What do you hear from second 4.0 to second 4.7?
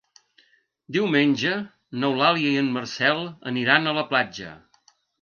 la platja.